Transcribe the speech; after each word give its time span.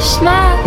smile. 0.00 0.57